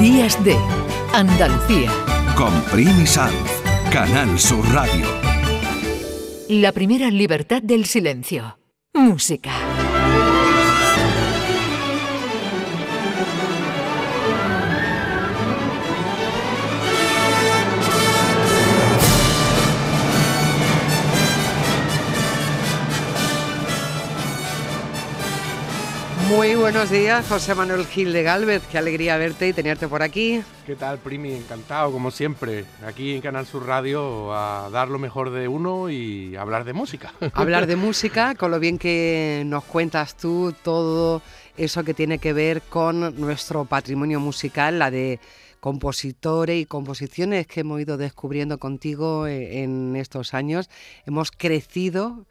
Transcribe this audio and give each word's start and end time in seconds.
Días 0.00 0.42
de 0.44 0.54
Andalucía. 1.14 1.90
Con 2.36 2.52
Primi 2.72 3.06
Sanz, 3.06 3.34
Canal 3.90 4.38
Sur 4.38 4.62
Radio. 4.74 5.06
La 6.48 6.72
primera 6.72 7.10
libertad 7.10 7.62
del 7.62 7.86
silencio. 7.86 8.58
Música. 8.92 9.75
Muy 26.28 26.56
buenos 26.56 26.90
días, 26.90 27.24
José 27.28 27.54
Manuel 27.54 27.86
Gil 27.86 28.12
de 28.12 28.24
Galvez. 28.24 28.62
Qué 28.70 28.78
alegría 28.78 29.16
verte 29.16 29.46
y 29.46 29.52
tenerte 29.52 29.86
por 29.86 30.02
aquí. 30.02 30.42
¿Qué 30.66 30.74
tal, 30.74 30.98
Primi? 30.98 31.32
Encantado, 31.32 31.92
como 31.92 32.10
siempre, 32.10 32.64
aquí 32.84 33.14
en 33.14 33.20
Canal 33.20 33.46
Sur 33.46 33.64
Radio 33.64 34.34
a 34.34 34.68
dar 34.70 34.88
lo 34.88 34.98
mejor 34.98 35.30
de 35.30 35.46
uno 35.46 35.88
y 35.88 36.34
hablar 36.34 36.64
de 36.64 36.72
música. 36.72 37.12
Hablar 37.32 37.68
de 37.68 37.76
música, 37.76 38.34
con 38.34 38.50
lo 38.50 38.58
bien 38.58 38.76
que 38.76 39.44
nos 39.46 39.62
cuentas 39.64 40.16
tú 40.16 40.52
todo 40.64 41.22
eso 41.56 41.84
que 41.84 41.94
tiene 41.94 42.18
que 42.18 42.32
ver 42.32 42.60
con 42.62 43.18
nuestro 43.20 43.64
patrimonio 43.64 44.18
musical, 44.18 44.80
la 44.80 44.90
de 44.90 45.20
compositores 45.60 46.60
y 46.60 46.66
composiciones 46.66 47.46
que 47.46 47.60
hemos 47.60 47.80
ido 47.80 47.96
descubriendo 47.96 48.58
contigo 48.58 49.26
eh, 49.28 49.62
en 49.62 49.94
estos 49.94 50.34
años. 50.34 50.70
Hemos 51.06 51.30
crecido 51.30 52.26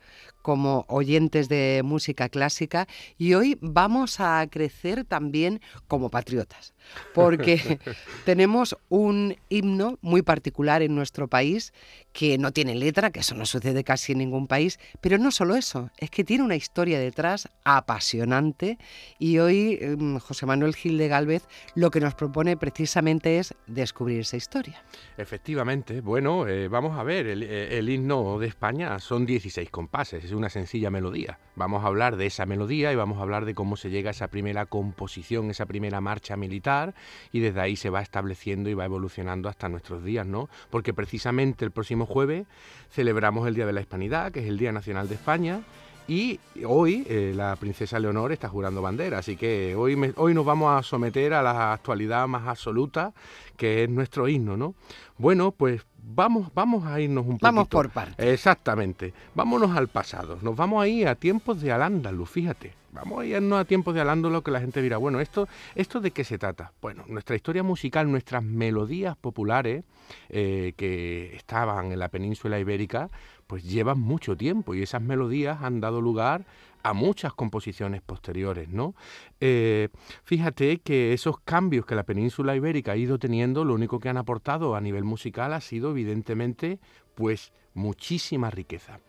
como 0.46 0.86
oyentes 0.90 1.50
de 1.50 1.82
música 1.84 2.30
clásica 2.30 2.88
y 3.18 3.34
hoy 3.34 3.58
vamos 3.62 4.20
a 4.20 4.46
crecer 4.48 5.04
también 5.04 5.60
como 5.88 6.12
patriotas, 6.12 6.76
porque 7.16 7.80
tenemos 8.26 8.78
un 8.90 9.38
himno 9.50 9.98
muy 10.04 10.22
particular 10.22 10.84
en 10.84 10.94
nuestro 10.94 11.28
país 11.28 11.74
que 12.14 12.38
no 12.38 12.52
tiene 12.52 12.76
letra, 12.76 13.10
que 13.10 13.22
eso 13.22 13.34
no 13.34 13.48
sucede 13.48 13.84
casi 13.84 14.12
en 14.12 14.20
ningún 14.20 14.46
país, 14.46 14.80
pero 15.02 15.18
no 15.18 15.32
solo 15.32 15.56
eso, 15.56 15.90
es 15.98 16.12
que 16.12 16.24
tiene 16.24 16.44
una 16.44 16.56
historia 16.56 17.00
detrás 17.00 17.50
apasionante 17.64 18.78
y 19.18 19.40
hoy 19.40 19.80
em, 19.82 20.20
José 20.20 20.46
Manuel 20.46 20.76
Gil 20.76 21.00
de 21.00 21.08
Galvez 21.08 21.48
lo 21.74 21.90
que 21.90 22.02
nos 22.02 22.14
propone 22.14 22.56
precisamente 22.56 23.40
es 23.40 23.56
descubrir 23.66 24.20
esa 24.20 24.38
historia. 24.38 24.84
Efectivamente, 25.18 26.02
bueno, 26.02 26.48
eh, 26.48 26.68
vamos 26.68 27.00
a 27.00 27.04
ver, 27.04 27.26
el, 27.26 27.42
eh, 27.42 27.80
el, 27.80 27.90
himno 27.90 28.38
de 28.38 28.46
España 28.48 29.00
son 29.00 29.26
16 29.26 29.72
compases, 29.72 30.35
es 30.36 30.38
una 30.38 30.50
sencilla 30.50 30.92
melodía. 30.92 31.40
Vamos 31.56 31.84
a 31.84 31.88
hablar 31.88 32.18
de 32.18 32.26
esa 32.26 32.46
melodía 32.46 32.92
y 32.92 32.96
vamos 32.96 33.18
a 33.18 33.22
hablar 33.22 33.46
de 33.46 33.56
cómo 33.56 33.78
se 33.78 33.90
llega 33.90 34.10
a 34.10 34.12
esa 34.12 34.28
primera 34.28 34.66
composición, 34.66 35.50
esa 35.50 35.66
primera 35.66 36.02
marcha 36.02 36.36
militar 36.36 36.94
y 37.32 37.40
desde 37.40 37.62
ahí 37.62 37.76
se 37.76 37.90
va 37.90 38.02
estableciendo 38.02 38.70
y 38.70 38.74
va 38.74 38.86
evolucionando 38.86 39.50
hasta 39.50 39.70
nuestros 39.70 40.04
días, 40.04 40.28
¿no? 40.28 40.50
Porque 40.70 40.94
precisamente 40.94 41.64
el 41.64 41.72
próximo 41.72 42.06
jueves 42.06 42.46
celebramos 42.92 43.48
el 43.48 43.56
Día 43.56 43.66
de 43.66 43.74
la 43.74 43.82
Hispanidad, 43.82 44.32
que 44.32 44.42
es 44.42 44.48
el 44.48 44.58
Día 44.58 44.72
Nacional 44.72 45.08
de 45.08 45.16
España, 45.16 45.62
y 46.08 46.40
hoy 46.66 47.06
eh, 47.10 47.34
la 47.36 47.56
princesa 47.56 48.00
Leonor 48.00 48.32
está 48.32 48.48
jurando 48.48 48.82
bandera, 48.82 49.20
así 49.20 49.36
que 49.36 49.76
hoy, 49.76 49.96
me, 49.96 50.14
hoy 50.18 50.34
nos 50.34 50.46
vamos 50.46 50.78
a 50.78 50.84
someter 50.84 51.34
a 51.34 51.42
la 51.42 51.74
actualidad 51.74 52.28
más 52.28 52.48
absoluta, 52.48 53.14
que 53.58 53.84
es 53.84 53.90
nuestro 53.90 54.28
himno, 54.28 54.56
¿no? 54.56 54.76
Bueno, 55.18 55.52
pues 55.52 55.86
vamos, 55.98 56.52
vamos 56.54 56.86
a 56.86 57.00
irnos 57.00 57.24
un 57.24 57.32
poquito. 57.32 57.48
Vamos 57.48 57.68
por 57.68 57.90
partes. 57.90 58.26
Exactamente. 58.26 59.14
Vámonos 59.34 59.76
al 59.76 59.88
pasado. 59.88 60.38
Nos 60.42 60.56
vamos 60.56 60.84
a 60.84 60.88
ir 60.88 61.08
a 61.08 61.16
tiempos 61.16 61.62
de 61.62 61.72
Al-Ándalus, 61.72 62.30
fíjate. 62.30 62.74
Vamos 62.92 63.22
a 63.22 63.26
irnos 63.26 63.60
a 63.60 63.66
tiempos 63.66 63.94
de 63.94 64.02
Al-Ándalus 64.02 64.44
que 64.44 64.52
la 64.52 64.62
gente 64.62 64.82
dirá, 64.82 64.98
bueno, 64.98 65.20
¿esto, 65.20 65.48
¿esto 65.74 66.00
de 66.00 66.12
qué 66.12 66.24
se 66.24 66.38
trata? 66.38 66.72
Bueno, 66.82 67.04
nuestra 67.08 67.36
historia 67.36 67.64
musical, 67.64 68.10
nuestras 68.10 68.44
melodías 68.44 69.18
populares 69.18 69.84
eh, 70.30 70.74
que 70.78 71.36
estaban 71.36 71.92
en 71.92 72.00
la 72.00 72.10
península 72.10 72.60
ibérica, 72.60 73.10
pues 73.48 73.64
llevan 73.64 74.00
mucho 74.00 74.36
tiempo 74.36 74.74
y 74.74 74.82
esas 74.82 75.02
melodías 75.02 75.62
han 75.62 75.80
dado 75.80 76.02
lugar 76.02 76.46
a 76.84 76.94
muchas 76.94 77.34
composiciones 77.34 78.02
posteriores, 78.02 78.70
¿no? 78.70 78.94
Eh, 79.40 79.90
fíjate 80.24 80.78
que 80.78 81.14
esos 81.14 81.40
cambios 81.40 81.86
que 81.86 81.96
la 81.96 82.04
península 82.04 82.56
ibérica 82.56 82.92
ha 82.92 82.98
ido 82.98 83.18
teniendo, 83.18 83.66
lo 83.66 83.74
único 83.74 84.00
que 84.00 84.10
han 84.10 84.18
aportado 84.18 84.76
a 84.76 84.82
nivel 84.82 85.04
musical 85.04 85.54
ha 85.54 85.62
sido 85.62 85.92
evidentemente, 85.92 86.80
pues, 87.16 87.54
muchísima 87.74 88.52
riqueza. 88.52 89.00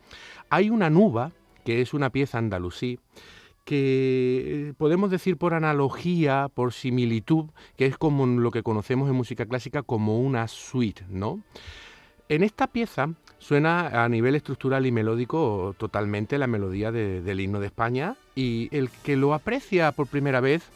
Hay 0.49 0.71
una 0.71 0.89
nuba, 0.89 1.33
que 1.63 1.81
es 1.81 1.93
una 1.93 2.09
pieza 2.09 2.39
andalusí, 2.39 2.99
que 3.63 4.73
podemos 4.77 5.11
decir 5.11 5.37
por 5.37 5.53
analogía, 5.53 6.49
por 6.53 6.73
similitud, 6.73 7.47
que 7.75 7.85
es 7.85 7.97
como 7.97 8.25
lo 8.25 8.49
que 8.49 8.63
conocemos 8.63 9.09
en 9.09 9.15
música 9.15 9.45
clásica 9.45 9.83
como 9.83 10.19
una 10.19 10.47
suite, 10.47 11.05
¿no? 11.09 11.43
En 12.29 12.43
esta 12.43 12.67
pieza 12.67 13.09
suena 13.37 14.03
a 14.03 14.09
nivel 14.09 14.35
estructural 14.35 14.85
y 14.85 14.91
melódico 14.91 15.73
totalmente 15.77 16.37
la 16.37 16.47
melodía 16.47 16.91
de, 16.91 17.21
del 17.21 17.39
himno 17.39 17.61
de 17.61 17.67
España 17.67 18.17
y 18.35 18.67
el 18.75 18.89
que 18.89 19.15
lo 19.15 19.33
aprecia 19.33 19.93
por 19.93 20.07
primera 20.07 20.41
vez 20.41 20.69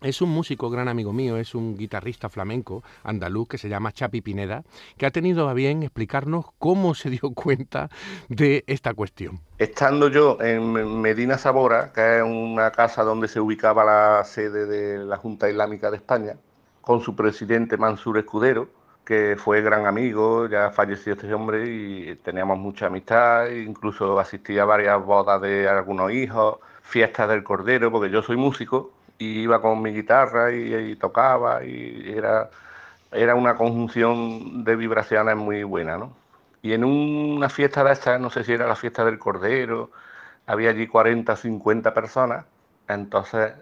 es 0.00 0.22
un 0.22 0.30
músico, 0.30 0.70
gran 0.70 0.86
amigo 0.86 1.12
mío, 1.12 1.36
es 1.36 1.56
un 1.56 1.76
guitarrista 1.76 2.28
flamenco 2.28 2.84
andaluz 3.02 3.48
que 3.48 3.58
se 3.58 3.68
llama 3.68 3.90
Chapi 3.90 4.20
Pineda, 4.20 4.62
que 4.96 5.06
ha 5.06 5.10
tenido 5.10 5.48
a 5.48 5.54
bien 5.54 5.82
explicarnos 5.82 6.46
cómo 6.60 6.94
se 6.94 7.10
dio 7.10 7.32
cuenta 7.34 7.90
de 8.28 8.62
esta 8.68 8.94
cuestión. 8.94 9.40
Estando 9.58 10.08
yo 10.08 10.38
en 10.40 11.00
Medina 11.00 11.38
Sabora, 11.38 11.92
que 11.92 12.18
es 12.18 12.22
una 12.22 12.70
casa 12.70 13.02
donde 13.02 13.26
se 13.26 13.40
ubicaba 13.40 13.84
la 13.84 14.22
sede 14.24 14.66
de 14.66 15.04
la 15.04 15.16
Junta 15.16 15.50
Islámica 15.50 15.90
de 15.90 15.96
España, 15.96 16.36
con 16.80 17.00
su 17.00 17.16
presidente 17.16 17.76
Mansur 17.76 18.18
Escudero, 18.18 18.77
que 19.08 19.36
fue 19.38 19.62
gran 19.62 19.86
amigo, 19.86 20.48
ya 20.48 20.70
falleció 20.70 21.14
este 21.14 21.32
hombre 21.32 21.64
y 21.66 22.14
teníamos 22.16 22.58
mucha 22.58 22.88
amistad, 22.88 23.46
incluso 23.48 24.20
asistía 24.20 24.64
a 24.64 24.66
varias 24.66 25.02
bodas 25.02 25.40
de 25.40 25.66
algunos 25.66 26.12
hijos, 26.12 26.58
fiestas 26.82 27.30
del 27.30 27.42
Cordero, 27.42 27.90
porque 27.90 28.10
yo 28.10 28.20
soy 28.20 28.36
músico 28.36 28.92
y 29.16 29.40
iba 29.40 29.62
con 29.62 29.80
mi 29.80 29.92
guitarra 29.94 30.52
y, 30.52 30.94
tocaba 30.96 31.64
y 31.64 32.12
era, 32.14 32.50
era 33.10 33.34
una 33.34 33.56
conjunción 33.56 34.62
de 34.64 34.76
vibraciones 34.76 35.36
muy 35.36 35.62
buena, 35.64 35.96
¿no? 35.96 36.12
Y 36.60 36.74
en 36.74 36.84
una 36.84 37.48
fiesta 37.48 37.82
de 37.84 37.92
estas, 37.94 38.20
no 38.20 38.28
sé 38.28 38.44
si 38.44 38.52
era 38.52 38.66
la 38.66 38.76
fiesta 38.76 39.06
del 39.06 39.18
Cordero, 39.18 39.90
había 40.46 40.68
allí 40.68 40.86
40, 40.86 41.34
50 41.34 41.94
personas, 41.94 42.44
entonces 42.88 43.54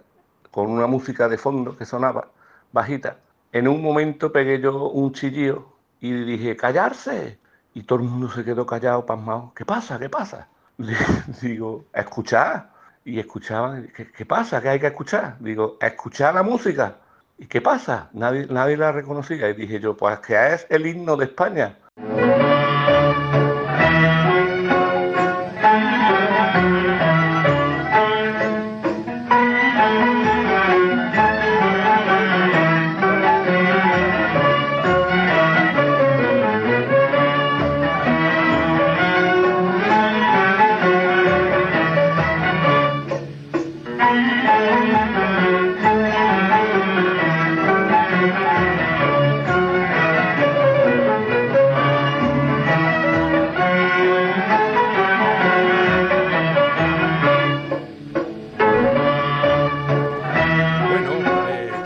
con 0.50 0.70
una 0.70 0.88
música 0.88 1.28
de 1.28 1.38
fondo 1.38 1.76
que 1.78 1.84
sonaba 1.84 2.26
bajita, 2.72 3.18
en 3.56 3.68
un 3.68 3.82
momento 3.82 4.32
pegué 4.32 4.60
yo 4.60 4.90
un 4.90 5.12
chillío 5.12 5.66
y 6.00 6.12
dije, 6.12 6.56
callarse. 6.56 7.38
Y 7.74 7.82
todo 7.82 8.00
el 8.00 8.06
mundo 8.06 8.30
se 8.30 8.44
quedó 8.44 8.66
callado, 8.66 9.04
pasmado. 9.06 9.52
¿Qué 9.54 9.64
pasa? 9.64 9.98
¿Qué 9.98 10.08
pasa? 10.08 10.48
Digo, 11.42 11.84
escuchar. 11.94 12.70
Y 13.04 13.18
escuchaban, 13.20 13.90
¿qué, 13.94 14.10
¿qué, 14.10 14.26
pasa? 14.26 14.60
¿Qué 14.60 14.68
hay 14.68 14.80
que 14.80 14.88
escuchar? 14.88 15.36
Digo, 15.40 15.78
escuchar 15.80 16.34
la 16.34 16.42
música. 16.42 16.96
¿Y 17.38 17.46
qué 17.46 17.60
pasa? 17.60 18.10
Nadie, 18.12 18.46
nadie 18.46 18.76
la 18.76 18.92
reconocía. 18.92 19.48
Y 19.48 19.54
dije 19.54 19.80
yo, 19.80 19.96
pues 19.96 20.18
que 20.20 20.54
es 20.54 20.66
el 20.68 20.86
himno 20.86 21.16
de 21.16 21.26
España. 21.26 21.76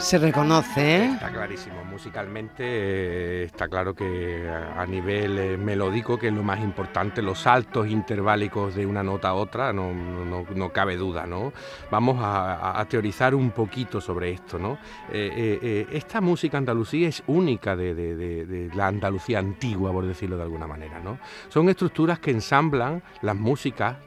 Se 0.00 0.16
reconoce, 0.16 0.96
¿eh? 0.96 1.12
Está 1.12 1.30
clarísimo, 1.30 1.84
musicalmente 1.84 2.64
eh, 2.64 3.42
está 3.44 3.68
claro 3.68 3.94
que 3.94 4.48
a, 4.48 4.84
nivel 4.86 5.38
eh, 5.38 5.56
melódico, 5.58 6.18
que 6.18 6.28
es 6.28 6.32
lo 6.32 6.42
más 6.42 6.58
importante, 6.60 7.20
los 7.20 7.40
saltos 7.40 7.86
interválicos 7.86 8.74
de 8.74 8.86
una 8.86 9.02
nota 9.02 9.28
a 9.28 9.34
otra, 9.34 9.74
no, 9.74 9.92
no, 9.92 10.46
no 10.54 10.72
cabe 10.72 10.96
duda, 10.96 11.26
¿no? 11.26 11.52
Vamos 11.90 12.16
a, 12.18 12.84
teorizar 12.88 13.34
un 13.34 13.50
poquito 13.50 14.00
sobre 14.00 14.32
esto, 14.32 14.58
¿no? 14.58 14.78
Esta 15.12 16.22
música 16.22 16.56
andalusí 16.56 17.04
es 17.04 17.22
única 17.26 17.76
de, 17.76 17.94
de, 17.94 18.16
de, 18.16 18.46
de, 18.46 18.74
la 18.74 18.86
Andalucía 18.86 19.38
antigua, 19.38 19.92
por 19.92 20.06
decirlo 20.06 20.38
de 20.38 20.42
alguna 20.44 20.66
manera, 20.66 20.98
¿no? 20.98 21.18
Son 21.48 21.68
estructuras 21.68 22.18
que 22.18 22.30
ensamblan 22.30 23.02
las 23.20 23.36
músicas 23.36 23.98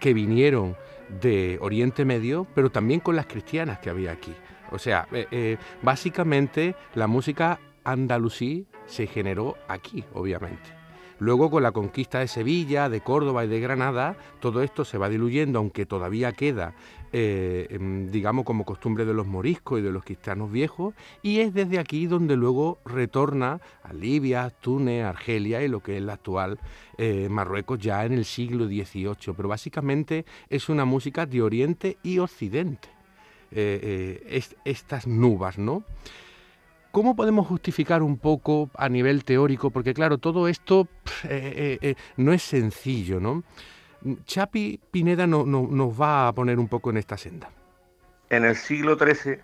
que 0.00 0.14
vinieron 0.14 0.74
de 1.20 1.58
Oriente 1.60 2.04
Medio, 2.04 2.46
pero 2.54 2.70
también 2.70 3.00
con 3.00 3.14
las 3.14 3.26
cristianas 3.26 3.78
que 3.78 3.90
había 3.90 4.10
aquí. 4.10 4.34
O 4.70 4.78
sea, 4.78 5.06
eh, 5.12 5.26
eh, 5.30 5.56
básicamente 5.82 6.74
la 6.94 7.06
música 7.06 7.60
andalusí 7.84 8.66
se 8.86 9.06
generó 9.06 9.56
aquí, 9.68 10.04
obviamente. 10.12 10.84
Luego 11.20 11.48
con 11.48 11.62
la 11.62 11.70
conquista 11.70 12.18
de 12.18 12.28
Sevilla, 12.28 12.88
de 12.88 13.00
Córdoba 13.00 13.44
y 13.44 13.48
de 13.48 13.60
Granada, 13.60 14.16
todo 14.40 14.62
esto 14.62 14.84
se 14.84 14.98
va 14.98 15.08
diluyendo, 15.08 15.60
aunque 15.60 15.86
todavía 15.86 16.32
queda, 16.32 16.74
eh, 17.12 17.68
em, 17.70 18.10
digamos, 18.10 18.44
como 18.44 18.64
costumbre 18.64 19.04
de 19.04 19.14
los 19.14 19.24
moriscos 19.24 19.78
y 19.78 19.82
de 19.82 19.92
los 19.92 20.02
cristianos 20.02 20.50
viejos, 20.50 20.92
y 21.22 21.38
es 21.38 21.54
desde 21.54 21.78
aquí 21.78 22.06
donde 22.06 22.34
luego 22.34 22.78
retorna 22.84 23.60
a 23.84 23.92
Libia, 23.92 24.50
Túnez, 24.50 25.04
Argelia 25.04 25.62
y 25.62 25.68
lo 25.68 25.80
que 25.80 25.98
es 25.98 26.02
la 26.02 26.14
actual 26.14 26.58
Marruecos 27.30 27.78
ya 27.78 28.04
en 28.04 28.12
el 28.12 28.24
siglo 28.24 28.66
XVIII. 28.66 29.34
Pero 29.36 29.48
básicamente 29.48 30.24
es 30.48 30.68
una 30.68 30.84
música 30.84 31.26
de 31.26 31.42
Oriente 31.42 31.96
y 32.02 32.18
Occidente. 32.18 32.93
Eh, 33.54 34.42
estas 34.64 35.06
nubes, 35.06 35.58
¿no? 35.58 35.84
¿Cómo 36.94 37.16
podemos 37.16 37.48
justificar 37.48 38.04
un 38.04 38.18
poco 38.18 38.70
a 38.78 38.88
nivel 38.88 39.24
teórico? 39.24 39.70
Porque 39.70 39.92
claro, 39.94 40.18
todo 40.18 40.46
esto 40.46 40.86
eh, 41.24 41.52
eh, 41.56 41.78
eh, 41.82 41.94
no 42.18 42.32
es 42.32 42.44
sencillo, 42.44 43.18
¿no? 43.18 43.42
Chapi 44.26 44.78
Pineda 44.92 45.26
no, 45.26 45.44
nos 45.44 46.00
va 46.00 46.28
a 46.28 46.32
poner 46.32 46.56
un 46.60 46.68
poco 46.68 46.90
en 46.90 46.98
esta 46.98 47.16
senda. 47.16 47.50
En 48.30 48.44
el 48.44 48.54
siglo 48.54 48.96
XIII, 48.96 49.40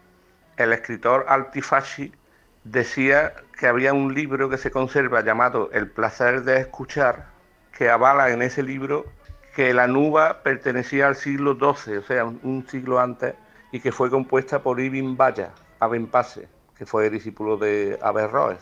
el 0.58 0.72
escritor 0.72 1.26
Altifasci 1.28 2.12
decía 2.62 3.32
que 3.58 3.66
había 3.66 3.94
un 3.94 4.14
libro 4.14 4.48
que 4.48 4.56
se 4.56 4.70
conserva 4.70 5.24
llamado 5.24 5.70
El 5.72 5.90
placer 5.90 6.44
de 6.44 6.60
escuchar, 6.60 7.30
que 7.76 7.90
avala 7.90 8.30
en 8.30 8.42
ese 8.42 8.62
libro 8.62 9.06
que 9.56 9.74
la 9.74 9.88
nuba 9.88 10.44
pertenecía 10.44 11.08
al 11.08 11.16
siglo 11.16 11.54
XII, 11.54 11.96
o 11.96 12.02
sea, 12.02 12.26
un 12.26 12.64
siglo 12.70 13.00
antes, 13.00 13.34
y 13.72 13.80
que 13.80 13.92
fue 13.92 14.10
compuesta 14.10 14.62
por 14.62 14.80
Ibn 14.80 15.16
Baya, 15.16 15.52
Abenpase 15.78 16.48
que 16.80 16.86
fue 16.86 17.10
discípulo 17.10 17.58
de 17.58 17.98
Averroes. 18.00 18.58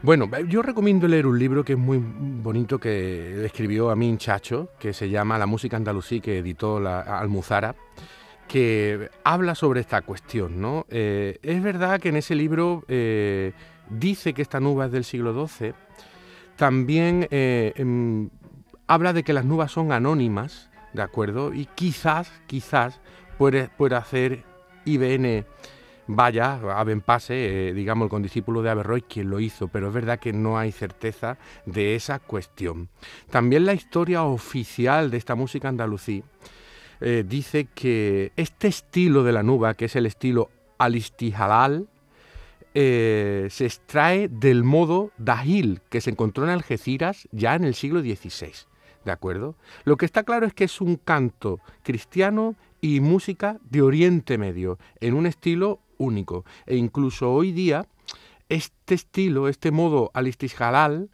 Bueno, 0.00 0.26
yo 0.48 0.62
recomiendo 0.62 1.06
leer 1.06 1.26
un 1.26 1.38
libro 1.38 1.62
que 1.62 1.74
es 1.74 1.78
muy 1.78 1.98
bonito 2.02 2.80
que 2.80 3.44
escribió 3.44 3.90
Amin 3.90 4.16
Chacho, 4.16 4.70
que 4.78 4.94
se 4.94 5.10
llama 5.10 5.36
La 5.36 5.44
música 5.44 5.76
andalusí, 5.76 6.22
que 6.22 6.38
editó 6.38 6.80
la 6.80 7.02
Almuzara, 7.02 7.76
que 8.48 9.10
habla 9.22 9.54
sobre 9.54 9.80
esta 9.80 10.00
cuestión. 10.00 10.62
¿no? 10.62 10.86
Eh, 10.88 11.38
es 11.42 11.62
verdad 11.62 12.00
que 12.00 12.08
en 12.08 12.16
ese 12.16 12.34
libro 12.34 12.84
eh, 12.88 13.52
dice 13.90 14.32
que 14.32 14.40
esta 14.40 14.60
nube 14.60 14.86
es 14.86 14.92
del 14.92 15.04
siglo 15.04 15.46
XII, 15.46 15.74
también 16.56 17.28
eh, 17.30 17.74
em, 17.76 18.30
habla 18.86 19.12
de 19.12 19.24
que 19.24 19.34
las 19.34 19.44
nubes 19.44 19.70
son 19.70 19.92
anónimas, 19.92 20.69
¿de 20.92 21.02
acuerdo? 21.02 21.52
Y 21.52 21.66
quizás, 21.66 22.30
quizás 22.46 23.00
puede, 23.38 23.68
puede 23.68 23.96
hacer 23.96 24.44
IBN 24.84 25.44
vaya, 26.14 26.54
Abenpase, 26.76 27.68
eh, 27.68 27.72
digamos, 27.72 28.06
el 28.06 28.10
condiscípulo 28.10 28.62
de 28.62 28.70
Averroes, 28.70 29.04
quien 29.08 29.30
lo 29.30 29.40
hizo, 29.40 29.68
pero 29.68 29.88
es 29.88 29.94
verdad 29.94 30.18
que 30.18 30.32
no 30.32 30.58
hay 30.58 30.72
certeza 30.72 31.38
de 31.66 31.94
esa 31.94 32.18
cuestión. 32.18 32.88
También 33.30 33.64
la 33.64 33.74
historia 33.74 34.24
oficial 34.24 35.10
de 35.10 35.18
esta 35.18 35.34
música 35.34 35.68
andalusí 35.68 36.24
eh, 37.00 37.24
dice 37.26 37.68
que 37.74 38.32
este 38.36 38.68
estilo 38.68 39.22
de 39.22 39.32
la 39.32 39.42
nuba, 39.42 39.74
que 39.74 39.86
es 39.86 39.96
el 39.96 40.06
estilo 40.06 40.50
alistijalal, 40.78 41.88
eh, 42.74 43.48
se 43.50 43.66
extrae 43.66 44.28
del 44.28 44.62
modo 44.62 45.10
dahil 45.18 45.80
que 45.90 46.00
se 46.00 46.10
encontró 46.10 46.44
en 46.44 46.50
Algeciras 46.50 47.28
ya 47.32 47.54
en 47.54 47.64
el 47.64 47.74
siglo 47.74 48.00
XVI. 48.00 48.69
¿De 49.04 49.12
acuerdo? 49.12 49.56
Lo 49.84 49.96
que 49.96 50.06
está 50.06 50.24
claro 50.24 50.46
es 50.46 50.52
que 50.52 50.64
es 50.64 50.80
un 50.80 50.96
canto 50.96 51.60
cristiano 51.82 52.54
y 52.80 53.00
música 53.00 53.58
de 53.70 53.82
Oriente 53.82 54.38
Medio, 54.38 54.78
en 55.00 55.14
un 55.14 55.26
estilo 55.26 55.80
único. 55.98 56.44
E 56.66 56.76
incluso 56.76 57.32
hoy 57.32 57.52
día, 57.52 57.86
este 58.48 58.94
estilo, 58.94 59.48
este 59.48 59.70
modo 59.70 60.10
alistis-halal, 60.14 61.10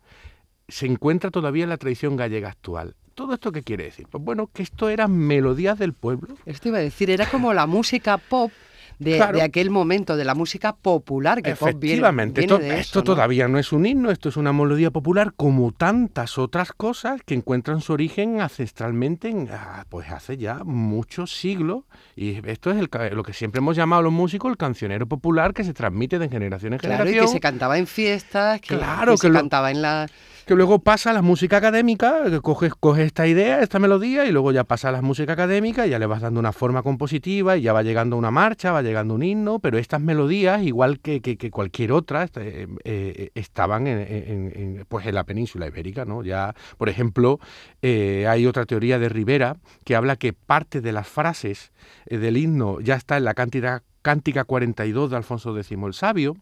se 0.69 0.87
encuentra 0.87 1.31
todavía 1.31 1.65
en 1.65 1.71
la 1.71 1.77
tradición 1.77 2.17
gallega 2.17 2.49
actual. 2.49 2.97
¿Todo 3.15 3.35
esto 3.35 3.53
qué 3.53 3.63
quiere 3.63 3.85
decir? 3.85 4.07
Pues 4.11 4.23
bueno, 4.23 4.51
que 4.53 4.63
esto 4.63 4.89
eran 4.89 5.17
melodías 5.17 5.79
del 5.79 5.95
pueblo. 5.95 6.37
Esto 6.45 6.69
iba 6.69 6.79
a 6.79 6.83
decir, 6.83 7.11
era 7.11 7.27
como 7.31 7.55
la 7.55 7.67
música 7.67 8.19
pop 8.19 8.51
de, 8.99 9.43
aquel 9.43 9.71
momento, 9.71 10.17
de 10.17 10.25
la 10.25 10.35
música 10.35 10.75
popular 10.75 11.43
que 11.43 11.51
Efectivamente, 11.51 12.43
esto, 12.43 12.59
esto 12.61 13.03
todavía 13.03 13.49
no 13.49 13.59
es 13.59 13.73
un 13.73 13.87
himno, 13.87 14.11
esto 14.11 14.29
es 14.29 14.37
una 14.37 14.53
melodía 14.53 14.91
popular 14.91 15.33
como 15.37 15.73
tantas 15.73 16.39
otras 16.39 16.73
cosas 16.73 17.21
que 17.25 17.35
encuentran 17.35 17.81
su 17.81 17.93
origen 17.93 18.41
ancestralmente 18.41 19.29
en, 19.29 19.49
ah, 19.53 19.85
pues 19.89 20.11
hace 20.11 20.37
ya 20.37 20.65
muchos 20.65 21.37
siglos. 21.37 21.85
Y 22.15 22.47
esto 22.49 22.71
es 22.71 22.89
lo 23.13 23.23
que 23.23 23.33
siempre 23.33 23.59
hemos 23.59 23.77
llamado 23.77 24.03
los 24.03 24.13
músicos 24.13 24.51
el 24.51 24.57
cancionero 24.57 25.07
popular 25.07 25.53
que 25.53 25.65
se 25.65 25.75
transmite 25.75 26.19
de 26.19 26.29
generación 26.29 26.73
en 26.73 26.79
generación. 26.79 27.13
Claro, 27.13 27.25
y 27.25 27.27
que 27.27 27.33
se 27.33 27.41
cantaba 27.41 27.79
en 27.79 27.87
fiestas, 27.87 28.61
que, 28.61 28.77
claro, 28.77 29.17
se 29.17 29.31
cantaba 29.31 29.71
en 29.71 29.83
la 29.83 30.07
que 30.47 30.55
luego 30.55 30.79
pasa 30.79 31.11
a 31.11 31.13
la 31.13 31.23
música 31.23 31.57
académica, 31.57 32.23
que 32.31 32.41
coges, 32.41 32.73
esta 32.99 33.27
idea, 33.27 33.61
esta 33.63 33.81
melodía, 33.81 34.27
y 34.27 34.31
luego 34.31 34.53
ya 34.53 34.63
pasa 34.63 34.91
a 34.91 34.93
la 34.93 35.03
música 35.03 35.33
académica 35.33 35.89
y 35.89 35.91
ya 35.91 35.99
le 35.99 36.07
vas 36.07 36.23
dando 36.23 36.39
una 36.39 36.53
forma 36.53 36.85
compositiva 36.85 37.57
y 37.57 37.63
ya 37.63 37.73
va 37.73 37.83
llegando 37.83 38.17
una 38.17 38.31
marcha, 38.31 38.71
va 38.71 38.81
llegando 38.87 39.15
un 39.15 39.23
himno, 39.23 39.59
pero 39.59 39.79
estas 39.79 40.01
melodías, 40.01 40.63
igual 40.63 41.01
que, 41.01 41.21
cualquier 41.51 41.93
otra, 41.93 42.29
eh, 42.37 42.67
eh, 42.85 43.31
estaban 43.35 43.87
en, 43.87 44.85
pues 44.89 45.07
en 45.07 45.15
la 45.15 45.25
península 45.25 45.67
ibérica. 45.67 46.05
¿no? 46.05 46.23
Ya, 46.23 46.55
por 46.79 46.89
ejemplo, 46.89 47.39
eh, 47.83 48.27
hay 48.29 48.47
otra 48.47 48.65
teoría 48.65 48.99
de 48.99 49.09
Rivera 49.09 49.57
que 49.85 49.97
habla 49.97 50.17
que 50.17 50.33
parte 50.33 50.81
de 50.81 50.93
las 50.93 51.07
frases 51.07 51.73
del 52.07 52.37
himno 52.37 52.81
ya 52.81 52.95
está 52.95 53.17
en 53.17 53.25
la 53.25 53.35
cantidad 53.35 53.83
Cántica 54.03 54.45
42 54.45 55.11
de 55.11 55.17
Alfonso 55.17 55.59
X 55.59 55.73
el 55.73 55.93
Sabio. 55.93 56.37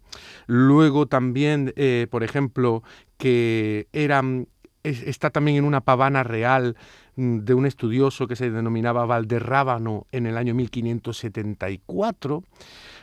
Luego 0.46 1.06
también, 1.06 1.73
por 2.11 2.23
ejemplo, 2.23 2.82
que 3.17 3.88
eran, 3.94 4.49
está 4.82 5.31
también 5.31 5.56
en 5.56 5.64
una 5.64 5.81
pavana 5.81 6.25
real 6.25 6.76
de 7.17 7.55
un 7.55 7.67
estudioso 7.67 8.27
que 8.27 8.37
se 8.37 8.51
denominaba 8.51 9.07
Valderrábano 9.07 10.07
en 10.13 10.27
el 10.27 10.37
año 10.37 10.55
1574. 10.55 12.43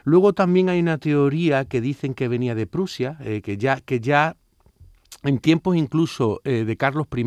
Luego 0.04 0.34
también 0.34 0.70
hay 0.70 0.80
una 0.80 0.98
teoría 0.98 1.66
que 1.66 1.82
dicen 1.82 2.14
que 2.14 2.28
venía 2.28 2.56
de 2.56 2.68
Prusia, 2.68 3.18
eh, 3.22 3.42
que, 3.42 3.58
ya, 3.58 3.80
que 3.80 4.00
ya 4.00 4.36
en 5.24 5.40
tiempos 5.40 5.76
incluso 5.76 6.42
eh, 6.44 6.66
de 6.66 6.78
Carlos 6.78 7.08
I, 7.16 7.26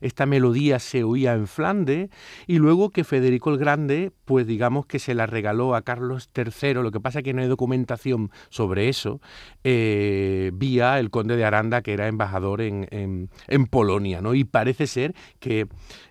esta 0.00 0.26
melodía 0.26 0.78
se 0.78 1.04
oía 1.04 1.34
en 1.34 1.46
Flandes 1.46 2.10
y 2.46 2.58
luego 2.58 2.90
que 2.90 3.04
Federico 3.04 3.50
el 3.50 3.58
Grande, 3.58 4.12
pues 4.24 4.46
digamos 4.46 4.86
que 4.86 4.98
se 4.98 5.14
la 5.14 5.26
regaló 5.26 5.74
a 5.74 5.82
Carlos 5.82 6.30
III, 6.34 6.74
lo 6.74 6.90
que 6.90 7.00
pasa 7.00 7.18
es 7.18 7.24
que 7.24 7.34
no 7.34 7.42
hay 7.42 7.48
documentación 7.48 8.30
sobre 8.48 8.88
eso, 8.88 9.20
eh, 9.62 10.50
vía 10.54 10.98
el 10.98 11.10
conde 11.10 11.36
de 11.36 11.44
Aranda, 11.44 11.82
que 11.82 11.92
era 11.92 12.08
embajador 12.08 12.60
en, 12.60 12.88
en, 12.90 13.66
Polonia, 13.66 14.20
¿no? 14.20 14.34
Y 14.34 14.44
parece 14.44 14.86
ser 14.86 15.14
que 15.40 15.66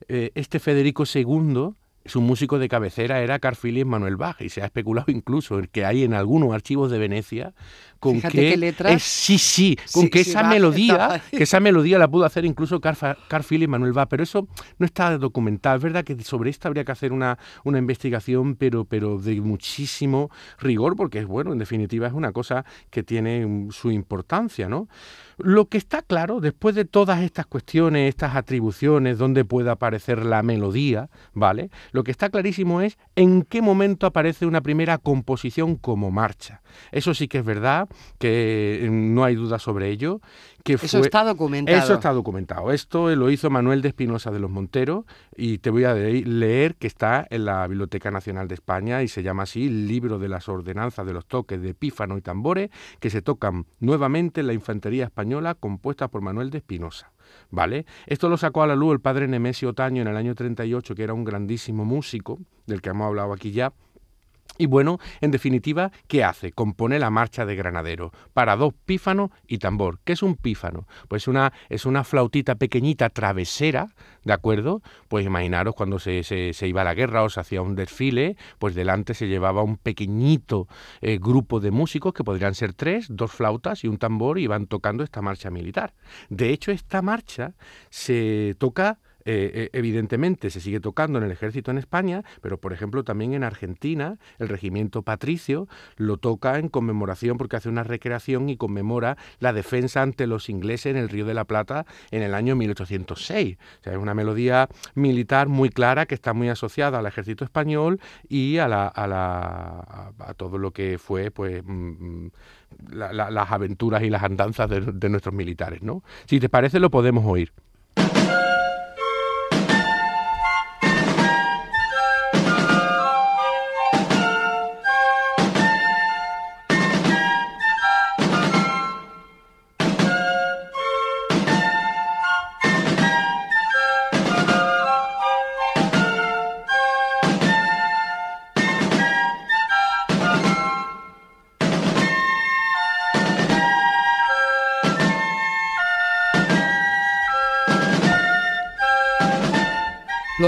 eh, 0.07 0.31
este 0.35 0.59
Federico 0.59 1.03
II 1.11 1.73
su 2.05 2.21
músico 2.21 2.59
de 2.59 2.67
cabecera 2.67 3.21
era 3.21 3.39
Carl 3.39 3.55
Philipp 3.55 3.87
Manuel 3.87 4.17
Bach 4.17 4.41
y 4.41 4.49
se 4.49 4.61
ha 4.61 4.65
especulado 4.65 5.11
incluso 5.11 5.61
que 5.71 5.85
hay 5.85 6.03
en 6.03 6.13
algunos 6.13 6.53
archivos 6.53 6.91
de 6.91 6.97
Venecia 6.97 7.53
con 8.03 8.19
que 8.19 8.73
sí 8.99 9.37
sí 9.37 9.77
con 9.93 10.09
que 10.09 10.19
esa 10.19 10.43
melodía 10.43 11.21
que 11.31 11.43
esa 11.43 11.61
melodía 11.61 11.97
la 11.97 12.09
pudo 12.09 12.25
hacer 12.25 12.43
incluso 12.43 12.81
Carl, 12.81 12.97
Carl 13.29 13.45
Philipp 13.45 13.69
Manuel 13.69 13.93
Bach 13.93 14.09
pero 14.09 14.23
eso 14.23 14.45
no 14.77 14.85
está 14.85 15.17
documentado 15.17 15.77
es 15.77 15.83
verdad 15.83 16.03
que 16.03 16.21
sobre 16.21 16.49
esto 16.49 16.67
habría 16.67 16.83
que 16.83 16.91
hacer 16.91 17.13
una, 17.13 17.39
una 17.63 17.77
investigación 17.77 18.55
pero 18.55 18.83
pero 18.83 19.19
de 19.19 19.39
muchísimo 19.39 20.29
rigor 20.59 20.97
porque 20.97 21.19
es 21.19 21.25
bueno 21.25 21.53
en 21.53 21.59
definitiva 21.59 22.05
es 22.07 22.13
una 22.13 22.33
cosa 22.33 22.65
que 22.89 23.03
tiene 23.03 23.67
su 23.71 23.89
importancia 23.89 24.67
no 24.67 24.89
lo 25.37 25.67
que 25.67 25.77
está 25.77 26.01
claro, 26.01 26.39
después 26.39 26.75
de 26.75 26.85
todas 26.85 27.21
estas 27.21 27.45
cuestiones, 27.45 28.09
estas 28.09 28.35
atribuciones, 28.35 29.17
donde 29.17 29.45
puede 29.45 29.69
aparecer 29.69 30.25
la 30.25 30.43
melodía, 30.43 31.09
¿vale? 31.33 31.69
Lo 31.91 32.03
que 32.03 32.11
está 32.11 32.29
clarísimo 32.29 32.81
es 32.81 32.97
en 33.15 33.43
qué 33.43 33.61
momento 33.61 34.05
aparece 34.05 34.45
una 34.45 34.61
primera 34.61 34.97
composición 34.97 35.75
como 35.75 36.11
marcha. 36.11 36.61
Eso 36.91 37.13
sí 37.13 37.27
que 37.27 37.39
es 37.39 37.45
verdad, 37.45 37.89
que 38.19 38.87
no 38.91 39.23
hay 39.23 39.35
duda 39.35 39.59
sobre 39.59 39.89
ello. 39.89 40.21
Que 40.63 40.73
eso 40.73 40.99
está 40.99 41.25
documentado. 41.25 41.77
Eso 41.77 41.93
está 41.95 42.13
documentado. 42.13 42.71
Esto 42.71 43.13
lo 43.15 43.29
hizo 43.29 43.49
Manuel 43.49 43.81
de 43.81 43.89
Espinosa 43.89 44.31
de 44.31 44.39
los 44.39 44.49
Monteros 44.49 45.03
y 45.35 45.57
te 45.57 45.69
voy 45.69 45.83
a 45.83 45.93
leer 45.93 46.75
que 46.75 46.87
está 46.87 47.27
en 47.29 47.43
la 47.43 47.67
Biblioteca 47.67 48.11
Nacional 48.11 48.47
de 48.47 48.55
España 48.55 49.03
y 49.03 49.09
se 49.09 49.23
llama 49.23 49.43
así 49.43 49.69
Libro 49.69 50.19
de 50.19 50.29
las 50.29 50.47
Ordenanzas 50.47 51.05
de 51.05 51.13
los 51.13 51.25
Toques 51.25 51.61
de 51.61 51.73
Pífano 51.73 52.17
y 52.17 52.21
Tambores 52.21 52.69
que 53.01 53.09
se 53.09 53.21
tocan 53.21 53.65
nuevamente 53.79 54.39
en 54.39 54.47
la 54.47 54.53
Infantería 54.53 55.03
Española 55.03 55.55
compuesta 55.55 56.07
por 56.07 56.21
Manuel 56.21 56.49
de 56.49 56.59
Espinosa. 56.59 57.11
¿Vale? 57.49 57.85
Esto 58.05 58.29
lo 58.29 58.37
sacó 58.37 58.63
a 58.63 58.67
la 58.67 58.75
luz 58.75 58.93
el 58.93 58.99
padre 58.99 59.27
Nemesio 59.27 59.69
Otaño 59.69 60.01
en 60.01 60.07
el 60.07 60.17
año 60.17 60.35
38, 60.35 60.95
que 60.95 61.03
era 61.03 61.13
un 61.13 61.23
grandísimo 61.23 61.83
músico, 61.83 62.39
del 62.67 62.81
que 62.81 62.89
hemos 62.89 63.07
hablado 63.07 63.33
aquí 63.33 63.51
ya, 63.51 63.73
Y 64.57 64.67
bueno, 64.67 64.99
en 65.21 65.31
definitiva, 65.31 65.91
¿qué 66.07 66.23
hace? 66.23 66.51
Compone 66.51 66.99
la 66.99 67.09
marcha 67.09 67.45
de 67.45 67.55
granadero 67.55 68.11
para 68.33 68.55
dos 68.55 68.73
pífanos 68.85 69.31
y 69.47 69.57
tambor. 69.57 69.99
¿Qué 70.03 70.13
es 70.13 70.21
un 70.21 70.35
pífano? 70.35 70.87
Pues 71.07 71.27
una, 71.27 71.53
es 71.69 71.85
una 71.85 72.03
flautita 72.03 72.55
pequeñita 72.55 73.09
travesera, 73.09 73.89
¿de 74.23 74.33
acuerdo? 74.33 74.83
Pues 75.07 75.25
imaginaros 75.25 75.73
cuando 75.73 75.97
se, 75.97 76.23
se, 76.23 76.67
iba 76.67 76.81
a 76.81 76.85
la 76.85 76.93
guerra 76.93 77.23
o 77.23 77.29
se 77.29 77.39
hacía 77.39 77.63
un 77.63 77.75
desfile, 77.75 78.37
pues 78.59 78.75
delante 78.75 79.15
se 79.15 79.27
llevaba 79.27 79.63
un 79.63 79.77
pequeñito 79.77 80.67
eh, 81.01 81.17
grupo 81.19 81.59
de 81.59 81.71
músicos 81.71 82.13
que 82.13 82.23
podrían 82.23 82.53
ser 82.53 82.73
tres, 82.73 83.07
dos 83.09 83.31
flautas 83.31 83.83
y 83.83 83.87
un 83.87 83.97
tambor 83.97 84.37
y 84.37 84.43
iban 84.43 84.67
tocando 84.67 85.03
esta 85.03 85.23
marcha 85.23 85.49
militar. 85.49 85.93
De 86.29 86.49
hecho, 86.51 86.71
esta 86.71 87.01
marcha 87.01 87.53
se 87.89 88.55
toca 88.59 88.99
eh, 89.25 89.51
eh, 89.53 89.69
evidentemente 89.73 90.49
se 90.49 90.59
sigue 90.59 90.79
tocando 90.79 91.17
en 91.17 91.25
el 91.25 91.31
ejército 91.31 91.71
en 91.71 91.77
España, 91.77 92.23
pero 92.41 92.57
por 92.57 92.73
ejemplo 92.73 93.03
también 93.03 93.33
en 93.33 93.43
Argentina 93.43 94.17
el 94.39 94.49
regimiento 94.49 95.01
patricio 95.01 95.67
lo 95.97 96.17
toca 96.17 96.59
en 96.59 96.69
conmemoración 96.69 97.37
porque 97.37 97.55
hace 97.55 97.69
una 97.69 97.83
recreación 97.83 98.49
y 98.49 98.57
conmemora 98.57 99.17
la 99.39 99.53
defensa 99.53 100.01
ante 100.01 100.27
los 100.27 100.49
ingleses 100.49 100.87
en 100.87 100.97
el 100.97 101.09
Río 101.09 101.25
de 101.25 101.33
la 101.33 101.45
Plata 101.45 101.85
en 102.11 102.21
el 102.21 102.33
año 102.33 102.55
1806. 102.55 103.57
O 103.79 103.83
sea, 103.83 103.93
es 103.93 103.99
una 103.99 104.13
melodía 104.13 104.67
militar 104.95 105.47
muy 105.47 105.69
clara 105.69 106.05
que 106.05 106.15
está 106.15 106.33
muy 106.33 106.49
asociada 106.49 106.99
al 106.99 107.05
ejército 107.05 107.43
español 107.45 107.99
y 108.27 108.57
a, 108.57 108.67
la, 108.67 108.87
a, 108.87 109.07
la, 109.07 110.13
a 110.19 110.33
todo 110.35 110.57
lo 110.57 110.71
que 110.71 110.97
fue 110.97 111.31
pues 111.31 111.63
mm, 111.63 112.25
mm, 112.25 112.31
las 112.91 113.51
aventuras 113.51 114.03
y 114.03 114.09
las 114.09 114.23
andanzas 114.23 114.69
de, 114.69 114.81
de 114.81 115.09
nuestros 115.09 115.33
militares. 115.33 115.81
¿no? 115.81 116.03
Si 116.25 116.39
te 116.39 116.49
parece 116.49 116.79
lo 116.79 116.89
podemos 116.89 117.25
oír. 117.25 117.53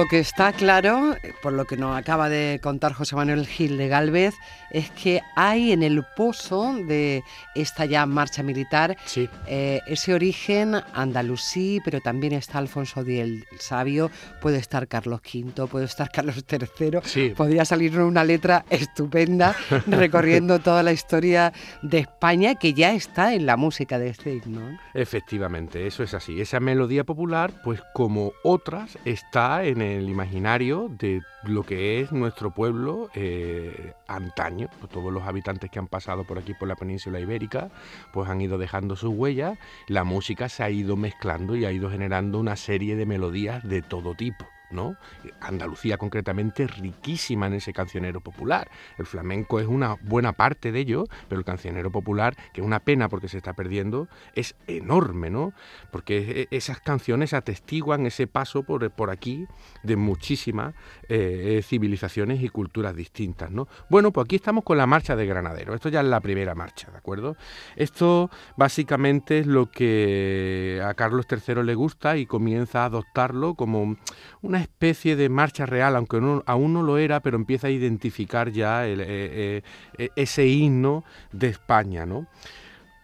Lo 0.05 0.09
que 0.09 0.19
está 0.19 0.53
claro, 0.53 1.17
por 1.41 1.53
lo 1.53 1.65
que 1.65 1.77
nos 1.77 1.97
acaba 1.97 2.29
de 2.29 2.59
contar 2.61 2.93
José 2.93 3.15
Manuel 3.15 3.47
Gil 3.47 3.75
de 3.75 3.87
Galvez, 3.87 4.35
es 4.69 4.91
que 4.91 5.21
hay 5.35 5.71
en 5.71 5.81
el 5.81 6.03
pozo 6.15 6.75
de 6.75 7.23
esta 7.55 7.85
ya 7.85 8.05
marcha 8.05 8.43
militar 8.43 8.97
eh, 9.47 9.79
ese 9.87 10.13
origen 10.13 10.75
andalusí, 10.93 11.81
pero 11.83 12.01
también 12.01 12.33
está 12.33 12.59
Alfonso 12.59 13.01
X 13.01 13.19
el 13.19 13.45
Sabio, 13.57 14.11
puede 14.41 14.57
estar 14.57 14.87
Carlos 14.87 15.21
V, 15.21 15.65
puede 15.65 15.85
estar 15.85 16.11
Carlos 16.11 16.45
III, 16.47 17.31
podría 17.31 17.65
salir 17.65 17.99
una 17.99 18.23
letra 18.23 18.63
estupenda 18.69 19.55
recorriendo 19.87 20.59
toda 20.59 20.83
la 20.83 20.91
historia 20.91 21.51
de 21.81 21.99
España 21.99 22.53
que 22.53 22.73
ya 22.73 22.93
está 22.93 23.33
en 23.33 23.47
la 23.47 23.57
música 23.57 23.97
de 23.97 24.09
este 24.09 24.35
himno. 24.35 24.77
Efectivamente, 24.93 25.87
eso 25.87 26.03
es 26.03 26.13
así. 26.13 26.39
Esa 26.41 26.59
melodía 26.59 27.05
popular, 27.05 27.53
pues 27.63 27.81
como 27.93 28.33
otras, 28.43 28.99
está 29.05 29.63
en 29.63 29.81
el 29.81 29.94
imaginario 30.03 30.89
de 30.89 31.21
lo 31.43 31.63
que 31.63 32.01
es 32.01 32.11
nuestro 32.11 32.51
pueblo 32.51 33.09
eh, 33.15 33.93
antaño. 34.07 34.69
Pues 34.79 34.91
todos 34.91 35.11
los 35.11 35.23
habitantes 35.23 35.69
que 35.71 35.79
han 35.79 35.87
pasado 35.87 36.23
por 36.23 36.37
aquí, 36.37 36.53
por 36.53 36.67
la 36.67 36.75
península 36.75 37.19
ibérica, 37.19 37.69
pues 38.13 38.29
han 38.29 38.41
ido 38.41 38.57
dejando 38.57 38.95
sus 38.95 39.13
huellas. 39.13 39.57
La 39.87 40.03
música 40.03 40.49
se 40.49 40.63
ha 40.63 40.69
ido 40.69 40.95
mezclando 40.95 41.55
y 41.55 41.65
ha 41.65 41.71
ido 41.71 41.89
generando 41.89 42.39
una 42.39 42.55
serie 42.55 42.95
de 42.95 43.05
melodías 43.05 43.67
de 43.67 43.81
todo 43.81 44.15
tipo. 44.15 44.45
Andalucía 45.41 45.97
concretamente 45.97 46.67
riquísima 46.67 47.47
en 47.47 47.53
ese 47.53 47.73
cancionero 47.73 48.21
popular. 48.21 48.69
El 48.97 49.05
flamenco 49.05 49.59
es 49.59 49.67
una 49.67 49.95
buena 50.01 50.33
parte 50.33 50.71
de 50.71 50.79
ello, 50.79 51.05
pero 51.27 51.39
el 51.39 51.45
cancionero 51.45 51.91
popular, 51.91 52.35
que 52.53 52.61
es 52.61 52.67
una 52.67 52.79
pena 52.79 53.09
porque 53.09 53.27
se 53.27 53.37
está 53.37 53.53
perdiendo, 53.53 54.07
es 54.35 54.55
enorme, 54.67 55.29
¿no? 55.29 55.53
Porque 55.91 56.47
e, 56.51 56.55
esas 56.55 56.79
canciones 56.79 57.33
atestiguan 57.33 58.05
ese 58.05 58.27
paso 58.27 58.63
por, 58.63 58.89
por 58.91 59.09
aquí 59.09 59.47
de 59.83 59.95
muchísimas 59.95 60.73
eh, 61.09 61.61
civilizaciones 61.63 62.41
y 62.41 62.49
culturas 62.49 62.95
distintas, 62.95 63.51
¿no? 63.51 63.67
Bueno, 63.89 64.11
pues 64.11 64.25
aquí 64.25 64.35
estamos 64.35 64.63
con 64.63 64.77
la 64.77 64.87
marcha 64.87 65.15
de 65.15 65.25
Granadero. 65.25 65.73
Esto 65.73 65.89
ya 65.89 66.01
es 66.01 66.07
la 66.07 66.21
primera 66.21 66.55
marcha, 66.55 66.91
¿de 66.91 66.97
acuerdo? 66.97 67.35
Esto 67.75 68.29
básicamente 68.57 69.39
es 69.39 69.47
lo 69.47 69.69
que 69.69 70.81
a 70.83 70.93
Carlos 70.93 71.25
III 71.29 71.63
le 71.63 71.75
gusta 71.75 72.17
y 72.17 72.25
comienza 72.25 72.83
a 72.83 72.85
adoptarlo 72.85 73.55
como 73.55 73.97
una 74.41 74.61
especie 74.65 75.15
de 75.15 75.29
marcha 75.29 75.65
real, 75.65 75.95
aunque 75.95 76.17
aún 76.45 76.73
no 76.73 76.83
lo 76.83 76.97
era, 76.97 77.21
pero 77.21 77.37
empieza 77.37 77.67
a 77.67 77.71
identificar 77.71 78.51
ya 78.51 78.85
eh, 78.85 78.95
eh, 78.97 79.61
eh, 79.97 80.09
ese 80.15 80.47
himno 80.47 81.03
de 81.31 81.47
España. 81.47 82.05
¿no? 82.05 82.27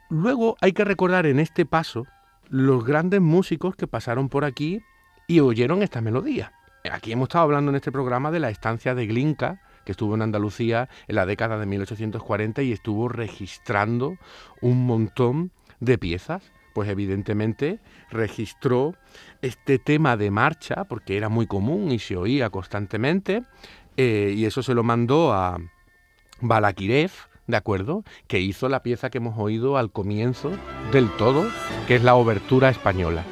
Luego 0.10 0.58
hay 0.62 0.74
que 0.74 0.84
recordar 0.84 1.26
en 1.26 1.40
este 1.40 1.66
paso 1.66 2.06
los 2.50 2.84
grandes 2.84 3.22
músicos 3.22 3.76
que 3.76 3.88
pasaron 3.88 4.28
por 4.28 4.44
aquí 4.44 4.82
y 5.28 5.40
oyeron 5.40 5.84
esta 5.84 6.02
melodía. 6.02 6.52
Aquí 6.92 7.12
hemos 7.12 7.28
estado 7.28 7.44
hablando 7.46 7.70
en 7.70 7.76
este 7.76 7.92
programa 7.92 8.32
de 8.32 8.40
la 8.40 8.50
estancia 8.50 8.96
de 8.96 9.06
Glinka, 9.06 9.62
que 9.86 9.94
estuvo 9.94 10.16
en 10.16 10.22
Andalucía 10.22 10.90
en 11.08 11.16
la 11.16 11.26
década 11.26 11.58
de 11.58 11.66
1840 11.66 12.62
y 12.64 12.72
estuvo 12.72 13.08
registrando 13.08 14.18
un 14.62 14.86
montón 14.86 15.52
de 15.80 15.98
piezas 15.98 16.52
pues 16.74 16.90
evidentemente 16.90 17.80
registró 18.10 18.96
este 19.42 19.80
tema 19.80 20.18
de 20.18 20.32
marcha, 20.32 20.86
porque 20.86 21.18
era 21.18 21.30
muy 21.30 21.48
común 21.48 21.92
y 21.92 22.00
se 22.00 22.16
oía 22.18 22.50
constantemente, 22.50 23.44
eh, 23.98 24.34
y 24.36 24.46
eso 24.46 24.64
se 24.64 24.74
lo 24.74 24.84
mandó 24.84 25.34
a 25.34 25.58
Balakirev, 26.40 27.12
¿de 27.48 27.58
acuerdo? 27.58 28.04
Que 28.28 28.40
hizo 28.40 28.70
la 28.70 28.84
pieza 28.84 29.10
que 29.10 29.18
hemos 29.18 29.38
oído 29.38 29.78
al 29.78 29.92
comienzo 29.92 30.52
del 30.92 31.10
todo, 31.18 31.46
que 31.88 31.96
es 31.96 32.04
la 32.04 32.16
obertura 32.16 32.70
española. 32.70 33.24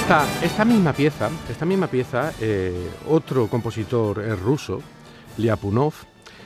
Esta, 0.00 0.64
misma 0.64 0.92
pieza, 0.92 1.30
esta 1.48 1.64
misma 1.64 1.86
pieza, 1.86 2.32
eh, 2.40 2.90
otro 3.08 3.46
compositor 3.46 4.18
eh, 4.18 4.34
ruso, 4.34 4.82
Liapunov, 5.36 5.94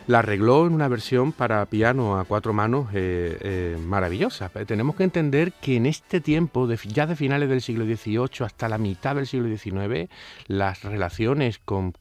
la 0.07 0.19
arregló 0.19 0.67
en 0.67 0.75
una 0.75 0.89
versión 0.89 1.33
para 1.33 1.65
piano 1.67 2.19
a 2.19 2.25
cuatro 2.25 2.53
manos 2.53 2.89
eh, 2.93 3.39
eh, 3.41 3.79
maravillosa. 3.83 4.51
Tenemos 4.67 4.97
que 4.97 5.05
entender 5.05 5.53
que 5.53 5.77
en 5.77 5.87
este 5.87 6.21
tiempo, 6.21 6.69
ya 6.71 7.07
de 7.07 7.17
finales 7.17 7.49
del 7.49 7.63
siglo 7.63 7.87
XVIII 7.87 8.45
hasta 8.45 8.69
la 8.69 8.77
mitad 8.77 9.17
del 9.17 9.27
siglo 9.27 9.49
XIX, 9.49 10.11
las 10.47 10.83
relaciones 10.83 11.59
con, 11.59 11.95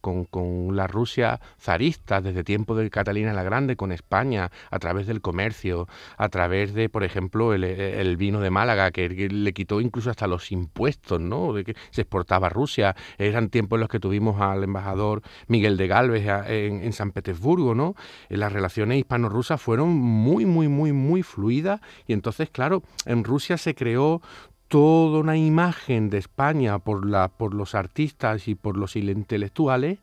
la 0.72 0.86
Rusia 0.86 1.40
zarista, 1.58 2.20
desde 2.20 2.44
tiempo 2.44 2.74
de 2.74 2.90
Catalina 2.90 3.32
la 3.32 3.42
Grande 3.42 3.76
con 3.76 3.90
España, 3.90 4.50
a 4.70 4.78
través 4.78 5.06
del 5.06 5.22
comercio, 5.22 5.88
a 6.18 6.28
través 6.28 6.74
de, 6.74 6.88
por 6.88 7.04
ejemplo, 7.04 7.54
el, 7.54 8.16
vino 8.16 8.40
de 8.40 8.50
Málaga, 8.50 8.90
que, 8.90 9.08
le 9.08 9.52
quitó 9.52 9.80
incluso 9.80 10.10
hasta 10.10 10.26
los 10.26 10.52
impuestos, 10.52 11.20
¿no? 11.20 11.52
De 11.54 11.64
que 11.64 11.74
se 11.90 12.02
exportaba 12.02 12.48
a 12.48 12.50
Rusia. 12.50 12.94
Eran 13.18 13.48
tiempos 13.48 13.78
en 13.78 13.80
los 13.80 13.88
que 13.88 14.00
tuvimos 14.00 14.40
al 14.40 14.62
embajador 14.62 15.22
Miguel 15.48 15.76
de 15.76 15.86
Galvez 15.86 16.26
en 16.48 16.92
San 16.92 17.10
Petersburgo, 17.10 17.74
¿no? 17.74 17.93
Las 18.28 18.52
relaciones 18.52 18.98
hispano-rusas 18.98 19.60
fueron 19.60 19.90
muy, 19.90 20.46
muy, 20.46 20.68
muy, 20.68 20.92
muy 20.92 21.22
fluidas 21.22 21.80
y 22.06 22.12
entonces, 22.12 22.50
claro, 22.50 22.82
en 23.06 23.24
Rusia 23.24 23.56
se 23.58 23.74
creó 23.74 24.22
toda 24.68 25.20
una 25.20 25.36
imagen 25.36 26.10
de 26.10 26.18
España 26.18 26.78
por, 26.78 27.06
la, 27.06 27.28
por 27.28 27.54
los 27.54 27.74
artistas 27.74 28.48
y 28.48 28.54
por 28.54 28.76
los 28.76 28.96
intelectuales 28.96 29.98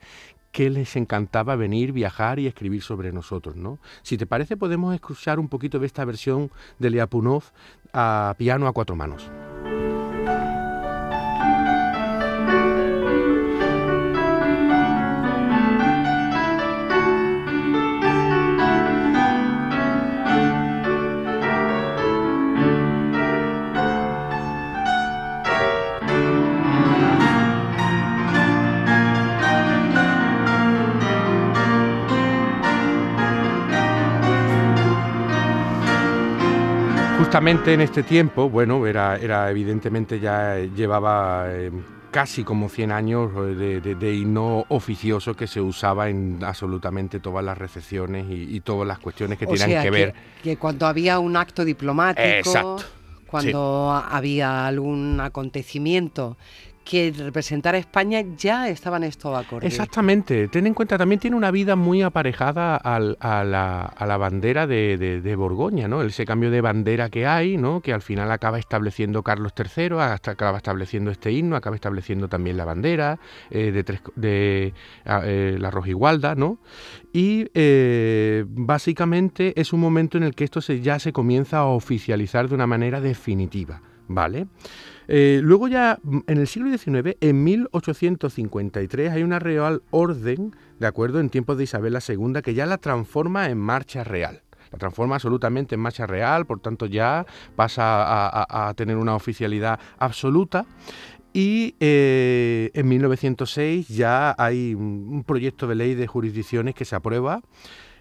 que 0.52 0.70
les 0.70 0.96
encantaba 0.96 1.56
venir, 1.56 1.94
viajar 1.94 2.40
y 2.40 2.48
escribir 2.48 2.82
sobre 2.82 3.12
nosotros, 3.12 3.56
¿no? 3.56 3.80
Si 4.04 4.18
te 4.18 4.26
parece, 4.26 4.58
podemos 4.58 4.94
escuchar 4.94 5.40
un 5.40 5.48
poquito 5.48 5.80
de 5.80 5.88
esta 5.88 6.06
versión 6.06 6.52
de 6.80 6.90
Liapunov 6.90 7.44
a 7.94 8.36
piano 8.38 8.68
a 8.68 8.74
cuatro 8.74 8.96
manos. 8.96 9.30
Justamente 37.32 37.74
en 37.74 37.80
este 37.80 38.04
tiempo, 38.04 38.50
bueno, 38.50 38.86
era, 38.86 39.16
era 39.16 39.50
evidentemente 39.50 40.20
ya 40.20 40.58
llevaba 40.58 41.46
eh, 41.48 41.72
casi 42.12 42.44
como 42.44 42.68
100 42.68 42.92
años 42.92 43.34
de, 43.58 43.80
de, 43.80 44.14
himno 44.14 44.66
oficioso 44.68 45.34
que 45.34 45.48
se 45.48 45.62
usaba 45.62 46.10
en 46.10 46.44
absolutamente 46.44 47.22
todas 47.22 47.46
las 47.46 47.58
recepciones 47.58 48.26
y, 48.30 48.60
todas 48.60 48.86
las 48.86 49.00
cuestiones 49.00 49.40
que 49.40 49.48
tienen 49.48 49.82
que, 49.82 49.90
ver. 49.90 50.14
Que 50.44 50.58
cuando 50.58 50.86
había 50.86 51.20
un 51.20 51.38
acto 51.38 51.64
diplomático, 51.64 52.76
cuando 53.28 53.92
había 53.92 54.68
algún 54.68 55.22
acontecimiento 55.22 56.36
que 56.84 57.14
representar 57.16 57.76
a 57.76 57.78
España 57.78 58.22
ya 58.38 58.68
estaban 58.70 59.04
estos 59.04 59.38
acordes. 59.38 59.72
Exactamente. 59.72 60.48
Ten 60.48 60.68
en 60.68 60.74
cuenta, 60.74 60.98
también 60.98 61.20
tiene 61.20 61.38
una 61.38 61.52
vida 61.52 61.76
muy 61.76 62.02
aparejada 62.02 62.76
a, 62.76 63.00
la, 63.00 64.18
bandera 64.18 64.68
de, 64.68 65.36
Borgoña, 65.38 65.88
¿no? 65.88 66.02
Ese 66.02 66.26
cambio 66.26 66.52
de 66.52 66.62
bandera 66.62 67.10
que 67.10 67.26
hay, 67.28 67.58
¿no? 67.58 67.82
Que 67.82 67.94
al 67.94 68.02
final 68.02 68.32
acaba 68.32 68.60
estableciendo 68.60 69.24
Carlos 69.24 69.54
III, 69.58 69.98
hasta 70.00 70.32
acaba 70.32 70.58
estableciendo 70.58 71.12
este 71.12 71.32
himno, 71.32 71.56
acaba 71.56 71.76
estableciendo 71.76 72.28
también 72.28 72.58
la 72.58 72.66
bandera 72.66 73.20
eh, 73.50 73.72
de, 73.72 73.84
tres, 73.84 74.02
de 74.16 74.74
eh, 75.06 75.58
la 75.60 75.72
rojigualda, 75.72 76.36
¿no? 76.36 76.60
Y 77.14 77.48
eh, 77.54 78.46
básicamente 78.48 79.60
es 79.60 79.74
un 79.74 79.80
momento 79.80 80.18
en 80.18 80.24
el 80.24 80.36
que 80.36 80.44
esto 80.44 80.62
se, 80.62 80.82
ya 80.82 81.00
se 81.00 81.14
comienza 81.14 81.60
a 81.60 81.66
oficializar 81.66 82.50
de 82.50 82.56
una 82.56 82.68
manera 82.68 83.02
definitiva, 83.02 83.82
¿vale? 84.08 84.48
Eh, 85.14 85.42
luego 85.44 85.68
ya 85.68 86.00
mm, 86.04 86.20
en 86.28 86.38
el 86.38 86.48
siglo 86.48 86.70
XIX, 86.70 87.18
en 87.20 87.44
1853, 87.44 89.12
hay 89.12 89.24
una 89.24 89.40
real 89.40 89.84
orden, 89.92 90.56
de 90.80 90.88
acuerdo, 90.88 91.20
en 91.20 91.30
tiempos 91.30 91.58
de 91.58 91.66
Isabel 91.66 91.98
II, 92.08 92.42
que 92.42 92.54
ya 92.54 92.66
la 92.66 92.78
transforma 92.78 93.50
en 93.50 93.58
marcha 93.58 94.06
real 94.06 94.42
la 94.72 94.78
transforma 94.78 95.16
absolutamente 95.16 95.76
en 95.76 95.82
marcha 95.82 96.08
real, 96.08 96.46
por 96.46 96.62
tanto 96.62 96.86
ya 96.86 97.26
pasa 97.58 98.70
a, 98.70 98.74
tener 98.74 98.96
una 98.96 99.16
oficialidad 99.16 99.78
absoluta. 100.00 100.66
Y 101.34 101.76
eh, 101.82 102.72
en 102.74 102.88
1906 102.88 103.90
ya 103.90 104.34
hay 104.38 104.74
un 104.74 105.26
proyecto 105.28 105.68
de 105.68 105.76
ley 105.76 105.94
de 105.94 106.08
jurisdicciones 106.08 106.74
que 106.74 106.86
se 106.86 106.96
aprueba 106.96 107.42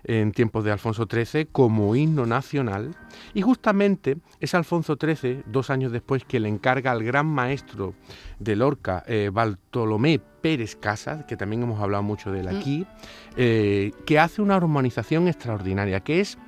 en 0.04 0.32
tiempos 0.32 0.64
de 0.64 0.72
Alfonso 0.72 1.06
XIII 1.10 1.46
como 1.46 1.94
himno 1.94 2.26
nacional 2.26 2.96
y 3.34 3.42
justamente 3.42 4.16
es 4.40 4.54
Alfonso 4.54 4.96
XIII, 5.00 5.42
dos 5.46 5.70
años 5.70 5.92
después, 5.92 6.24
que 6.24 6.40
le 6.40 6.48
encarga 6.48 6.92
al 6.92 7.02
gran 7.02 7.26
maestro 7.26 7.94
de 8.38 8.56
Lorca, 8.56 9.04
eh, 9.06 9.30
Bartolomé 9.32 10.20
Pérez 10.40 10.76
Casas, 10.76 11.24
que 11.24 11.36
también 11.36 11.62
hemos 11.62 11.80
hablado 11.80 12.02
mucho 12.02 12.32
de 12.32 12.40
él 12.40 12.46
mm. 12.46 12.56
aquí, 12.56 12.86
eh, 13.36 13.92
que 14.06 14.18
hace 14.18 14.42
una 14.42 14.56
armonización 14.56 15.28
extraordinaria, 15.28 16.00
que 16.00 16.20
es 16.20 16.38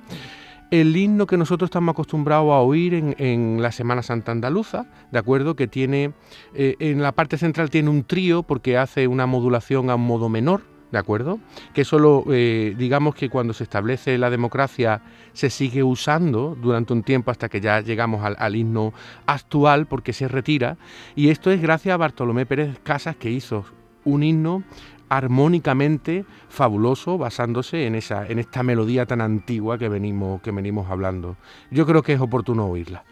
el 0.71 0.97
himno 0.97 1.27
que 1.27 1.37
nosotros 1.37 1.67
estamos 1.67 1.93
acostumbrados 1.93 2.51
a 2.51 2.59
oír 2.59 2.95
en, 2.95 3.61
la 3.61 3.71
Semana 3.71 4.01
Santa 4.01 4.31
Andaluza, 4.31 4.87
¿de 5.11 5.19
acuerdo? 5.19 5.55
Que 5.55 5.67
tiene, 5.67 6.13
eh, 6.55 6.75
en 6.79 7.03
la 7.03 7.11
parte 7.11 7.37
central 7.37 7.69
tiene 7.69 7.91
un 7.91 8.03
trío 8.03 8.41
porque 8.41 8.75
hace 8.77 9.07
una 9.07 9.27
modulación 9.27 9.91
a 9.91 9.95
un 9.95 10.07
modo 10.07 10.29
menor, 10.29 10.63
¿de 10.93 10.99
acuerdo? 10.99 11.39
Que 11.73 11.83
solo, 11.83 12.23
eh, 12.29 12.75
digamos 12.77 13.15
que 13.15 13.27
cuando 13.27 13.53
se 13.53 13.63
establece 13.63 14.15
la 14.19 14.29
democracia 14.29 15.01
se 15.33 15.49
sigue 15.49 15.81
usando 15.81 16.55
durante 16.55 16.93
un 16.93 17.01
tiempo 17.01 17.31
hasta 17.31 17.49
que 17.49 17.59
ya 17.59 17.81
llegamos 17.81 18.23
al, 18.23 18.55
himno 18.55 18.93
actual 19.25 19.87
porque 19.87 20.13
se 20.13 20.27
retira. 20.27 20.77
Y 21.15 21.29
esto 21.29 21.49
es 21.49 21.61
gracias 21.61 21.95
a 21.95 21.97
Bartolomé 21.97 22.45
Pérez 22.45 22.77
Casas 22.83 23.15
que 23.15 23.31
hizo 23.31 23.65
un 24.05 24.21
himno 24.21 24.63
armónicamente 25.09 26.25
fabuloso 26.47 27.17
basándose 27.17 27.87
en 27.87 27.95
esa 27.95 28.27
en 28.27 28.37
esta 28.39 28.63
melodía 28.63 29.05
tan 29.05 29.21
antigua 29.21 29.77
que 29.79 29.89
venimos 29.89 30.41
que 30.43 30.51
venimos 30.51 30.91
hablando. 30.91 31.37
Yo 31.71 31.87
creo 31.87 32.03
que 32.03 32.13
es 32.13 32.21
oportuno 32.21 32.67
oírla. 32.67 33.03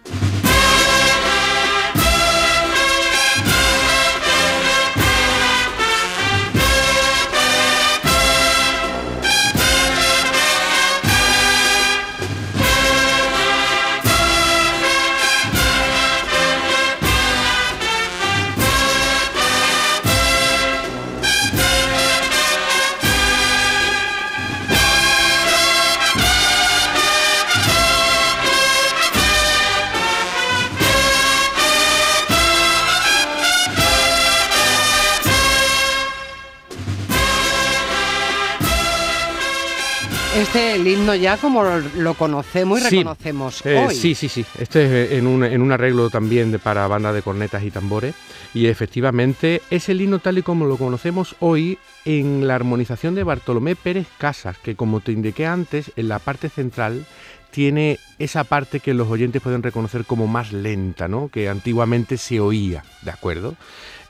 El 40.81 40.87
himno 40.87 41.15
ya 41.15 41.37
como 41.37 41.63
lo 41.63 42.13
conocemos 42.15 42.81
y 42.81 42.83
reconocemos 42.83 43.65
eh, 43.65 43.85
hoy. 43.87 43.95
Sí, 43.95 44.15
sí, 44.15 44.27
sí. 44.27 44.45
Este 44.59 45.05
es 45.05 45.11
en 45.13 45.27
un, 45.27 45.43
en 45.43 45.61
un 45.61 45.71
arreglo 45.71 46.09
también 46.09 46.51
de, 46.51 46.59
para 46.59 46.87
banda 46.87 47.13
de 47.13 47.21
cornetas 47.21 47.63
y 47.63 47.71
tambores. 47.71 48.15
Y 48.53 48.65
efectivamente 48.65 49.61
es 49.69 49.89
el 49.89 50.01
himno 50.01 50.19
tal 50.19 50.39
y 50.39 50.41
como 50.41 50.65
lo 50.65 50.77
conocemos 50.77 51.35
hoy 51.39 51.77
en 52.05 52.47
la 52.47 52.55
armonización 52.55 53.15
de 53.15 53.23
Bartolomé 53.23 53.75
Pérez 53.75 54.07
Casas, 54.17 54.57
que 54.57 54.75
como 54.75 54.99
te 54.99 55.11
indiqué 55.11 55.45
antes, 55.45 55.91
en 55.95 56.09
la 56.09 56.19
parte 56.19 56.49
central 56.49 57.05
tiene 57.51 57.99
esa 58.17 58.43
parte 58.43 58.79
que 58.79 58.93
los 58.93 59.09
oyentes 59.09 59.41
pueden 59.41 59.61
reconocer 59.61 60.05
como 60.05 60.25
más 60.25 60.51
lenta, 60.51 61.07
¿no? 61.07 61.29
Que 61.29 61.49
antiguamente 61.49 62.17
se 62.17 62.39
oía, 62.39 62.83
¿de 63.03 63.11
acuerdo? 63.11 63.55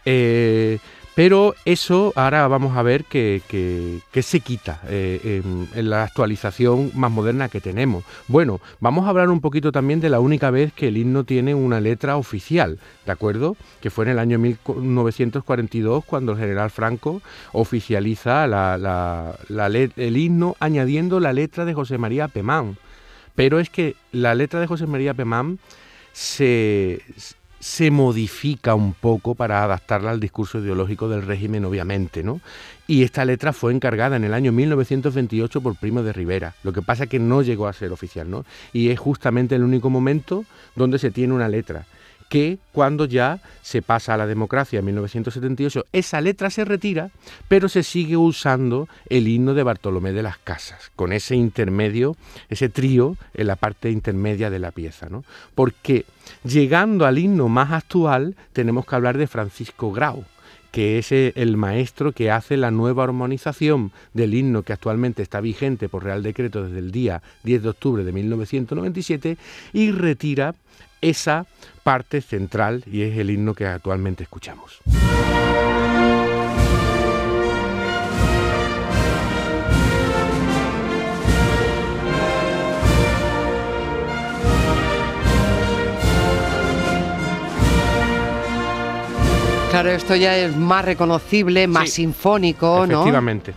Eh, 0.06 0.80
pero 1.14 1.56
eso 1.66 2.14
ahora 2.16 2.48
vamos 2.48 2.78
a 2.78 2.84
ver 2.84 3.04
que, 3.04 3.42
se 4.22 4.40
quita 4.40 4.82
eh, 4.88 5.42
en, 5.76 5.90
la 5.90 6.04
actualización 6.04 6.92
más 6.96 7.12
moderna 7.12 7.50
que 7.50 7.60
tenemos. 7.60 8.06
Bueno, 8.28 8.62
vamos 8.80 9.06
a 9.06 9.10
hablar 9.10 9.30
un 9.30 9.42
poquito 9.42 9.72
también 9.72 10.00
de 10.00 10.10
la 10.10 10.20
única 10.22 10.52
vez 10.52 10.72
que 10.72 10.88
el 10.88 10.98
himno 10.98 11.26
tiene 11.26 11.54
una 11.54 11.82
letra 11.82 12.16
oficial, 12.16 12.80
¿de 13.06 13.12
acuerdo? 13.12 13.58
Que 13.82 13.90
fue 13.90 14.06
en 14.06 14.12
el 14.12 14.20
año 14.20 14.40
1942 14.40 16.06
cuando 16.06 16.32
el 16.32 16.38
general 16.38 16.70
Franco 16.70 17.22
oficializa 17.52 18.46
el 18.46 20.18
himno 20.18 20.56
añadiendo 20.60 21.20
la 21.20 21.34
letra 21.34 21.66
de 21.66 21.74
José 21.74 21.98
María 21.98 22.30
Pemán. 22.30 22.78
Pero 23.36 23.60
es 23.60 23.70
que 23.70 23.96
la 24.12 24.34
letra 24.36 24.60
de 24.60 24.68
José 24.68 24.88
María 24.88 25.14
Pemán 25.14 25.60
se, 26.14 27.02
se 27.62 27.92
modifica 27.92 28.74
un 28.74 28.94
poco 28.94 29.36
para 29.36 29.64
adaptarla 29.64 30.10
al 30.10 30.20
discurso 30.20 30.58
ideológico 30.58 31.08
del 31.08 31.22
régimen, 31.22 31.64
obviamente, 31.64 32.24
¿no? 32.24 32.42
Y 32.88 33.04
esta 33.04 33.24
letra 33.24 33.54
fue 33.54 33.72
encargada 33.72 34.16
en 34.16 34.24
el 34.24 34.34
año 34.34 34.52
1928 34.52 35.62
por 35.62 35.76
Primo 35.76 36.02
de 36.02 36.12
Rivera. 36.12 36.56
Lo 36.64 36.74
que 36.74 36.82
pasa 36.82 37.04
es 37.04 37.10
que 37.10 37.20
no 37.20 37.44
llegó 37.44 37.68
a 37.68 37.74
ser 37.74 37.92
oficial, 37.92 38.30
¿no? 38.30 38.46
Y 38.74 38.90
es 38.90 39.00
justamente 39.00 39.56
el 39.56 39.64
único 39.64 39.92
momento 39.92 40.44
donde 40.76 40.98
se 40.98 41.12
tiene 41.12 41.36
una 41.36 41.48
letra 41.48 41.86
que 42.32 42.60
cuando 42.72 43.04
ya 43.04 43.42
se 43.62 43.82
pasa 43.82 44.14
a 44.14 44.18
la 44.18 44.26
democracia 44.26 44.80
en 44.80 44.86
1978, 44.86 45.88
esa 45.92 46.22
letra 46.22 46.50
se 46.50 46.64
retira, 46.64 47.12
pero 47.50 47.68
se 47.68 47.84
sigue 47.84 48.16
usando 48.16 48.88
el 49.10 49.28
himno 49.28 49.54
de 49.54 49.64
Bartolomé 49.64 50.14
de 50.14 50.24
las 50.24 50.38
Casas, 50.38 50.92
con 50.96 51.12
ese 51.12 51.36
intermedio, 51.36 52.16
ese 52.48 52.70
trío 52.70 53.18
en 53.34 53.48
la 53.48 53.58
parte 53.58 53.92
intermedia 53.92 54.50
de 54.50 54.60
la 54.60 54.72
pieza, 54.72 55.10
¿no? 55.10 55.26
Porque 55.56 56.06
llegando 56.46 57.06
al 57.06 57.18
himno 57.18 57.50
más 57.50 57.74
actual, 57.74 58.38
tenemos 58.54 58.86
que 58.86 58.96
hablar 58.96 59.18
de 59.18 59.28
Francisco 59.28 59.92
Grau, 59.92 60.24
que 60.72 61.00
es 61.00 61.12
el 61.12 61.58
maestro 61.58 62.14
que 62.14 62.32
hace 62.32 62.56
la 62.56 62.72
nueva 62.72 63.04
armonización 63.04 63.92
del 64.14 64.34
himno 64.36 64.64
que 64.64 64.72
actualmente 64.72 65.22
está 65.22 65.42
vigente 65.42 65.90
por 65.90 66.06
Real 66.06 66.24
Decreto 66.24 66.64
desde 66.64 66.80
el 66.80 66.92
día 66.92 67.22
10 67.44 67.64
de 67.64 67.70
octubre 67.70 68.06
de 68.06 68.14
1997 68.14 69.38
y 69.74 69.92
retira 69.92 70.56
esa 71.02 71.46
parte 71.84 72.22
central 72.22 72.84
y 72.86 73.02
es 73.02 73.18
el 73.18 73.30
himno 73.30 73.54
que 73.54 73.66
actualmente 73.66 74.24
escuchamos. 74.24 74.80
Claro, 89.72 89.90
esto 89.90 90.16
ya 90.16 90.38
es 90.38 90.56
más 90.56 90.84
reconocible, 90.84 91.66
más 91.66 91.92
sinfónico, 91.92 92.86
¿no? 92.86 93.02
Efectivamente 93.02 93.54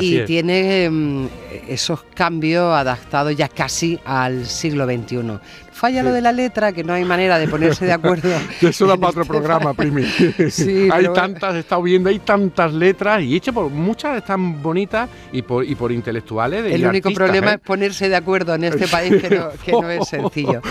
y 0.00 0.24
tiene 0.24 0.88
mm, 0.90 1.26
esos 1.68 2.02
cambios 2.14 2.74
adaptados 2.74 3.36
ya 3.36 3.48
casi 3.48 3.98
al 4.04 4.46
siglo 4.46 4.86
XXI. 4.86 5.38
Falla 5.72 6.02
lo 6.02 6.12
de 6.12 6.20
la 6.20 6.32
letra, 6.32 6.72
que 6.72 6.82
no 6.82 6.92
hay 6.92 7.04
manera 7.04 7.38
de 7.38 7.46
ponerse 7.46 7.86
de 7.86 7.92
acuerdo. 7.92 8.30
Eso 8.60 8.86
da 8.86 8.96
para 8.96 9.10
otro 9.10 9.22
este 9.22 9.32
programa, 9.32 9.74
Primi. 9.74 10.02
hay 10.92 11.12
tantas, 11.14 11.54
he 11.54 11.60
estado 11.60 11.82
viendo, 11.82 12.08
hay 12.08 12.18
tantas 12.18 12.72
letras 12.72 13.22
y 13.22 13.36
hecho 13.36 13.52
por 13.52 13.70
muchas 13.70 14.16
están 14.18 14.60
bonitas 14.60 15.08
y 15.32 15.42
por, 15.42 15.64
y 15.64 15.76
por 15.76 15.92
intelectuales. 15.92 16.64
El 16.72 16.84
único 16.84 17.12
problema 17.12 17.52
¿eh? 17.52 17.54
es 17.54 17.60
ponerse 17.60 18.08
de 18.08 18.16
acuerdo 18.16 18.54
en 18.54 18.64
este 18.64 18.88
país, 18.88 19.22
que 19.22 19.30
no, 19.30 19.50
que 19.64 19.72
no 19.72 19.88
es 19.88 20.08
sencillo. 20.08 20.62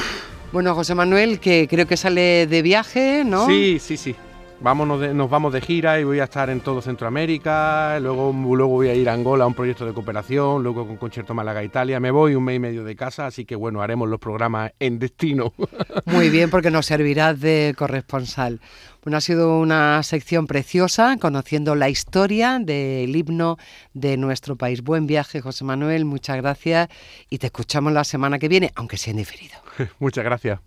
Bueno, 0.51 0.75
José 0.75 0.95
Manuel, 0.95 1.39
que 1.39 1.67
creo 1.69 1.85
que 1.85 1.95
sale 1.95 2.47
de 2.47 2.61
viaje, 2.61 3.23
¿no? 3.25 3.47
Sí, 3.47 3.79
sí, 3.79 3.95
sí. 3.95 4.15
Vámonos 4.60 5.00
de- 5.00 5.13
nos 5.13 5.30
vamos 5.30 5.54
de 5.54 5.62
gira 5.62 6.00
y 6.00 6.04
voy 6.04 6.20
a 6.20 6.24
estar 6.24 6.50
en 6.50 6.62
todo 6.62 6.82
Centroamérica, 6.82 8.00
luego, 8.00 8.34
luego 8.34 8.67
voy 8.74 8.88
a 8.89 8.96
ir 8.96 9.08
a 9.08 9.13
Angola 9.13 9.43
a 9.43 9.48
un 9.48 9.54
proyecto 9.54 9.86
de 9.86 9.93
cooperación, 9.93 10.63
luego 10.63 10.88
con 10.88 10.98
Concierto 10.98 11.36
Málaga 11.36 11.63
Italia, 11.63 12.00
me 12.00 12.10
voy 12.10 12.34
un 12.34 12.43
mes 12.43 12.56
y 12.56 12.60
medio 12.60 12.84
de 12.84 12.96
casa, 12.96 13.28
así 13.28 13.46
que 13.46 13.56
bueno, 13.56 13.84
haremos 13.84 14.10
los 14.10 14.20
programas 14.20 14.72
en 14.80 14.98
destino. 14.98 15.54
Muy 16.06 16.30
bien, 16.32 16.50
porque 16.50 16.72
nos 16.72 16.88
servirás 16.88 17.39
de 17.39 17.76
corresponsal. 17.78 18.60
Bueno, 19.04 19.17
ha 19.17 19.22
sido 19.22 19.60
una 19.60 20.02
sección 20.02 20.48
preciosa, 20.48 21.17
conociendo 21.22 21.76
la 21.76 21.89
historia 21.89 22.58
del 22.60 23.15
himno 23.15 23.58
de 23.93 24.17
nuestro 24.17 24.56
país. 24.56 24.82
Buen 24.82 25.06
viaje, 25.06 25.39
José 25.39 25.65
Manuel, 25.65 26.04
muchas 26.04 26.36
gracias 26.38 26.89
y 27.30 27.38
te 27.38 27.46
escuchamos 27.46 27.93
la 27.93 28.04
semana 28.04 28.39
que 28.39 28.48
viene, 28.50 28.72
aunque 28.76 28.98
sea 28.98 29.12
en 29.12 29.17
diferido. 29.17 29.56
Muchas 30.00 30.26
gracias. 30.26 30.60